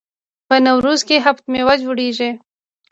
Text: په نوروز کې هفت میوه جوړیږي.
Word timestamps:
په 0.47 0.55
نوروز 0.65 0.99
کې 1.07 1.23
هفت 1.25 1.43
میوه 1.51 1.75
جوړیږي. 1.83 2.29